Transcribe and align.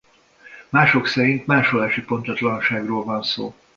Mások 0.69 1.07
szerint 1.07 1.45
másolási 1.45 2.03
pontatlanságokról 2.03 3.03
van 3.03 3.21
szó. 3.23 3.55